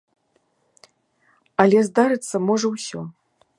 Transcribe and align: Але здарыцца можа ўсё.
Але 1.65 1.79
здарыцца 1.89 2.37
можа 2.49 2.67
ўсё. 2.75 2.99